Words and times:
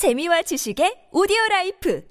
재미와 0.00 0.40
지식의 0.40 1.10
오디오 1.12 1.36
라이프 1.50 2.02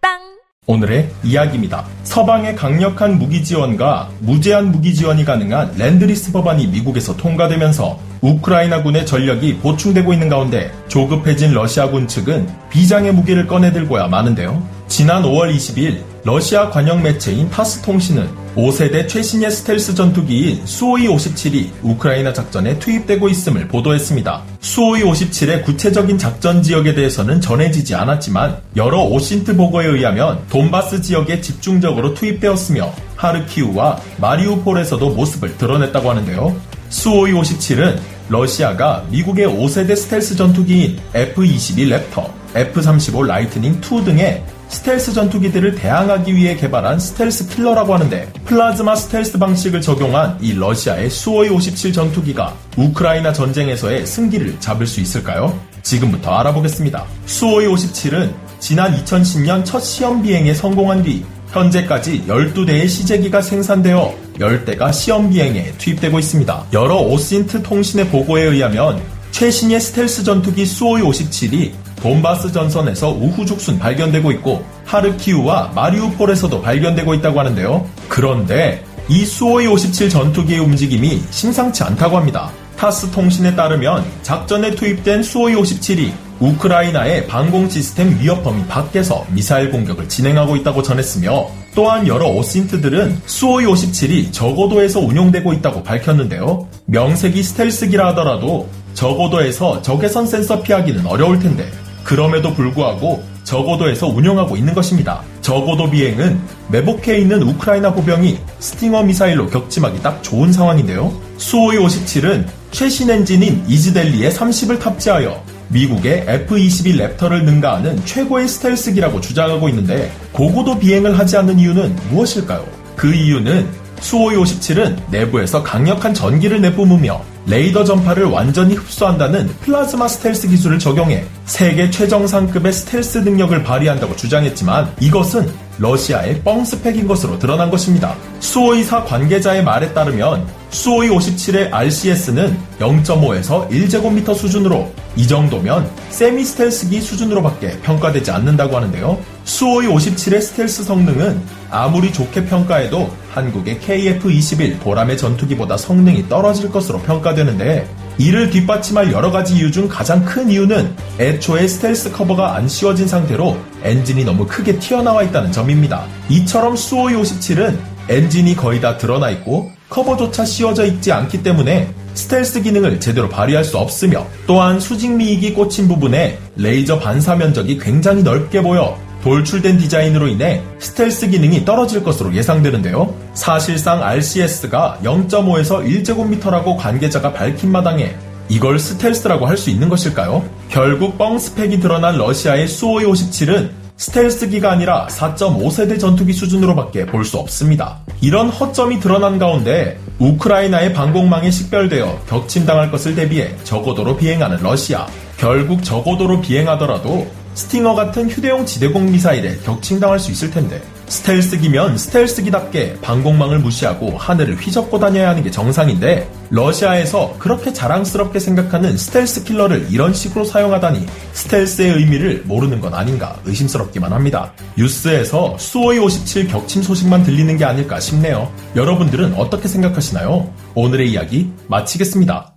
팟빵 0.00 0.18
오늘의 0.66 1.08
이야기입니다. 1.22 1.86
서방의 2.02 2.56
강력한 2.56 3.20
무기 3.20 3.44
지원과 3.44 4.10
무제한 4.18 4.72
무기 4.72 4.92
지원이 4.92 5.24
가능한 5.24 5.76
Lend-Lease 5.78 6.32
법안이 6.32 6.66
미국에서 6.66 7.16
통과되면서 7.16 8.00
우크라이나군의 8.20 9.06
전력이 9.06 9.58
보충되고 9.58 10.12
있는 10.12 10.28
가운데 10.28 10.72
조급해진 10.88 11.54
러시아군 11.54 12.08
측은 12.08 12.48
비장의 12.68 13.14
무기를 13.14 13.46
꺼내들고야 13.46 14.08
마는데요. 14.08 14.66
지난 14.88 15.22
5월 15.22 15.54
20일 15.54 16.02
러시아 16.22 16.68
관영 16.68 17.02
매체인 17.02 17.48
타스 17.48 17.80
통신은 17.80 18.28
5세대 18.54 19.08
최신의 19.08 19.50
스텔스 19.50 19.94
전투기인 19.94 20.66
수호이 20.66 21.06
57이 21.06 21.70
우크라이나 21.82 22.32
작전에 22.32 22.78
투입되고 22.78 23.28
있음을 23.28 23.68
보도했습니다. 23.68 24.42
수호이 24.60 25.02
57의 25.02 25.64
구체적인 25.64 26.18
작전 26.18 26.62
지역에 26.62 26.94
대해서는 26.94 27.40
전해지지 27.40 27.94
않았지만 27.94 28.58
여러 28.76 29.02
OSINT 29.02 29.56
보고에 29.56 29.86
의하면 29.86 30.42
돈바스 30.50 31.00
지역에 31.00 31.40
집중적으로 31.40 32.12
투입되었으며 32.12 32.92
하르키우와 33.16 34.00
마리우폴에서도 34.18 35.10
모습을 35.10 35.56
드러냈다고 35.56 36.10
하는데요. 36.10 36.54
수호이 36.90 37.32
57은 37.32 37.98
러시아가 38.28 39.04
미국의 39.10 39.46
5세대 39.46 39.96
스텔스 39.96 40.36
전투기인 40.36 40.98
F-22 41.14 41.88
랩터, 41.88 42.39
F-35 42.54 43.26
라이트닝 43.26 43.80
2 43.80 44.04
등의 44.04 44.44
스텔스 44.68 45.12
전투기들을 45.12 45.74
대항하기 45.74 46.34
위해 46.34 46.56
개발한 46.56 47.00
스텔스 47.00 47.48
킬러라고 47.48 47.92
하는데 47.94 48.32
플라즈마 48.44 48.94
스텔스 48.94 49.38
방식을 49.38 49.80
적용한 49.80 50.38
이 50.40 50.54
러시아의 50.54 51.10
수호이 51.10 51.48
57 51.48 51.92
전투기가 51.92 52.54
우크라이나 52.76 53.32
전쟁에서의 53.32 54.06
승기를 54.06 54.60
잡을 54.60 54.86
수 54.86 55.00
있을까요? 55.00 55.58
지금부터 55.82 56.30
알아보겠습니다. 56.36 57.04
수호이 57.26 57.66
57은 57.66 58.32
지난 58.60 58.94
2010년 58.96 59.64
첫 59.64 59.80
시험 59.80 60.22
비행에 60.22 60.54
성공한 60.54 61.02
뒤 61.02 61.24
현재까지 61.48 62.26
12대의 62.28 62.88
시제기가 62.88 63.42
생산되어 63.42 64.14
10대가 64.38 64.92
시험 64.92 65.30
비행에 65.30 65.72
투입되고 65.78 66.18
있습니다. 66.18 66.66
여러 66.72 66.96
OSINT 66.96 67.62
통신의 67.62 68.08
보고에 68.08 68.44
의하면 68.44 69.02
최신의 69.32 69.80
스텔스 69.80 70.24
전투기 70.24 70.64
수호이 70.64 71.02
57이 71.02 71.72
돈바스 72.02 72.52
전선에서 72.52 73.10
우후죽순 73.10 73.78
발견되고 73.78 74.30
있고 74.32 74.64
하르키우와 74.84 75.72
마리우폴에서도 75.74 76.60
발견되고 76.60 77.14
있다고 77.14 77.38
하는데요. 77.38 77.86
그런데 78.08 78.84
이 79.08 79.24
수호이 79.24 79.66
57 79.66 80.08
전투기의 80.08 80.60
움직임이 80.60 81.20
심상치 81.30 81.82
않다고 81.82 82.16
합니다. 82.16 82.50
타스 82.76 83.10
통신에 83.10 83.54
따르면 83.54 84.04
작전에 84.22 84.74
투입된 84.74 85.22
수호이 85.22 85.54
57이 85.54 86.12
우크라이나의 86.40 87.26
방공 87.26 87.68
시스템 87.68 88.18
위협 88.18 88.42
범위 88.42 88.64
밖에서 88.66 89.26
미사일 89.30 89.70
공격을 89.70 90.08
진행하고 90.08 90.56
있다고 90.56 90.82
전했으며 90.82 91.48
또한 91.74 92.06
여러 92.06 92.26
오신트들은 92.28 93.20
수호이 93.26 93.66
57이 93.66 94.32
저고도에서 94.32 95.00
운용되고 95.00 95.52
있다고 95.52 95.82
밝혔는데요. 95.82 96.66
명색이 96.86 97.42
스텔스기라 97.42 98.08
하더라도 98.08 98.68
저고도에서 98.94 99.82
적외선 99.82 100.26
센서 100.26 100.62
피하기는 100.62 101.06
어려울 101.06 101.38
텐데 101.38 101.70
그럼에도 102.04 102.52
불구하고 102.54 103.22
저고도에서 103.44 104.06
운영하고 104.06 104.56
있는 104.56 104.74
것입니다. 104.74 105.22
저고도 105.40 105.90
비행은 105.90 106.40
매복해 106.68 107.18
있는 107.18 107.42
우크라이나 107.42 107.92
보병이 107.92 108.38
스팅어 108.58 109.02
미사일로 109.02 109.48
격침하기 109.48 110.02
딱 110.02 110.22
좋은 110.22 110.52
상황인데요. 110.52 111.12
수호이 111.36 111.78
57은 111.78 112.46
최신 112.70 113.10
엔진인 113.10 113.64
이즈델리예 113.66 114.30
30을 114.30 114.78
탑재하여 114.78 115.42
미국의 115.68 116.24
F-22 116.26 117.16
랩터를 117.16 117.44
능가하는 117.44 118.04
최고의 118.04 118.48
스텔스기라고 118.48 119.20
주장하고 119.20 119.68
있는데 119.68 120.12
고고도 120.32 120.78
비행을 120.78 121.18
하지 121.18 121.36
않는 121.36 121.58
이유는 121.58 121.96
무엇일까요? 122.10 122.64
그 122.96 123.12
이유는 123.14 123.68
수호이 124.00 124.36
57은 124.36 125.10
내부에서 125.10 125.62
강력한 125.62 126.12
전기를 126.14 126.60
내뿜으며 126.60 127.22
레이더 127.46 127.84
전파를 127.84 128.24
완전히 128.24 128.74
흡수한다는 128.74 129.48
플라즈마 129.60 130.08
스텔스 130.08 130.48
기술을 130.48 130.78
적용해 130.78 131.24
세계 131.46 131.90
최정상급의 131.90 132.72
스텔스 132.72 133.18
능력을 133.18 133.62
발휘한다고 133.62 134.14
주장했지만 134.16 134.92
이것은 135.00 135.50
러시아의 135.80 136.42
뻥스펙인 136.42 137.08
것으로 137.08 137.38
드러난 137.38 137.70
것입니다. 137.70 138.14
수호이사 138.38 139.04
관계자의 139.04 139.64
말에 139.64 139.92
따르면 139.92 140.46
수호이 140.70 141.08
57의 141.08 141.72
RCS는 141.72 142.56
0.5에서 142.78 143.68
1제곱미터 143.70 144.34
수준으로 144.34 144.92
이 145.16 145.26
정도면 145.26 145.90
세미 146.10 146.44
스텔스기 146.44 147.00
수준으로밖에 147.00 147.80
평가되지 147.80 148.30
않는다고 148.30 148.76
하는데요. 148.76 149.18
수호이 149.44 149.86
57의 149.86 150.40
스텔스 150.40 150.84
성능은 150.84 151.40
아무리 151.70 152.12
좋게 152.12 152.44
평가해도 152.44 153.10
한국의 153.32 153.80
KF-21 153.80 154.80
보라매 154.80 155.18
전투기보다 155.18 155.76
성능이 155.76 156.28
떨어질 156.28 156.70
것으로 156.70 157.00
평가되는데 157.00 157.88
이를 158.18 158.50
뒷받침할 158.50 159.12
여러 159.12 159.30
가지 159.30 159.56
이유 159.56 159.72
중 159.72 159.88
가장 159.88 160.24
큰 160.24 160.50
이유는 160.50 160.94
애초에 161.18 161.66
스텔스 161.66 162.12
커버가 162.12 162.54
안 162.54 162.68
씌워진 162.68 163.08
상태로 163.08 163.56
엔진이 163.82 164.24
너무 164.24 164.46
크게 164.46 164.78
튀어나와 164.78 165.22
있다는 165.24 165.52
점입니다. 165.52 166.04
이처럼 166.28 166.76
수호이 166.76 167.14
57은 167.14 167.78
엔진이 168.08 168.56
거의 168.56 168.80
다 168.80 168.96
드러나 168.96 169.30
있고 169.30 169.70
커버조차 169.88 170.44
씌워져 170.44 170.84
있지 170.86 171.12
않기 171.12 171.42
때문에 171.42 171.92
스텔스 172.14 172.62
기능을 172.62 173.00
제대로 173.00 173.28
발휘할 173.28 173.64
수 173.64 173.78
없으며 173.78 174.26
또한 174.46 174.80
수직 174.80 175.12
미익이 175.12 175.54
꽂힌 175.54 175.88
부분에 175.88 176.38
레이저 176.56 176.98
반사 176.98 177.36
면적이 177.36 177.78
굉장히 177.78 178.22
넓게 178.22 178.62
보여 178.62 178.98
돌출된 179.22 179.78
디자인으로 179.78 180.28
인해 180.28 180.62
스텔스 180.78 181.28
기능이 181.28 181.64
떨어질 181.64 182.02
것으로 182.02 182.34
예상되는데요. 182.34 183.14
사실상 183.34 184.02
RCS가 184.02 184.98
0.5에서 185.02 185.84
1제곱미터라고 185.86 186.76
관계자가 186.76 187.32
밝힌 187.32 187.70
마당에 187.70 188.14
이걸 188.50 188.78
스텔스라고 188.80 189.46
할 189.46 189.56
수 189.56 189.70
있는 189.70 189.88
것일까요? 189.88 190.42
결국 190.68 191.16
뻥 191.18 191.38
스펙이 191.38 191.80
드러난 191.80 192.16
러시아의 192.18 192.66
수호이 192.66 193.04
57은 193.04 193.70
스텔스기가 193.96 194.70
아니라 194.72 195.06
4.5세대 195.10 196.00
전투기 196.00 196.32
수준으로밖에 196.32 197.06
볼 197.06 197.24
수 197.24 197.36
없습니다. 197.38 197.98
이런 198.20 198.48
허점이 198.48 198.98
드러난 198.98 199.38
가운데 199.38 199.98
우크라이나의 200.18 200.92
방공망에 200.94 201.50
식별되어 201.50 202.22
격침당할 202.28 202.90
것을 202.90 203.14
대비해 203.14 203.54
저고도로 203.64 204.16
비행하는 204.16 204.58
러시아. 204.62 205.06
결국 205.36 205.84
저고도로 205.84 206.40
비행하더라도 206.40 207.26
스팅어 207.54 207.94
같은 207.94 208.28
휴대용 208.30 208.64
지대공 208.66 209.12
미사일에 209.12 209.58
격침당할 209.64 210.18
수 210.18 210.30
있을 210.32 210.50
텐데 210.50 210.80
스텔스기면 211.10 211.98
스텔스기답게 211.98 213.00
방공망을 213.02 213.58
무시하고 213.58 214.16
하늘을 214.16 214.56
휘젓고 214.56 215.00
다녀야 215.00 215.30
하는 215.30 215.42
게 215.42 215.50
정상인데 215.50 216.30
러시아에서 216.50 217.34
그렇게 217.38 217.72
자랑스럽게 217.72 218.38
생각하는 218.38 218.96
스텔스 218.96 219.44
킬러를 219.44 219.88
이런 219.90 220.14
식으로 220.14 220.44
사용하다니 220.44 221.06
스텔스의 221.32 221.94
의미를 221.94 222.42
모르는 222.46 222.80
건 222.80 222.94
아닌가 222.94 223.36
의심스럽기만 223.44 224.12
합니다. 224.12 224.52
뉴스에서 224.78 225.56
수호이 225.58 225.98
57 225.98 226.46
격침 226.48 226.82
소식만 226.82 227.24
들리는 227.24 227.56
게 227.56 227.64
아닐까 227.64 227.98
싶네요. 227.98 228.52
여러분들은 228.76 229.34
어떻게 229.34 229.66
생각하시나요? 229.66 230.52
오늘의 230.74 231.10
이야기 231.10 231.52
마치겠습니다. 231.66 232.54